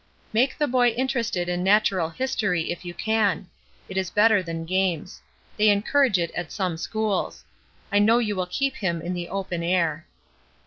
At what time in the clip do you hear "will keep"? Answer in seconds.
8.35-8.77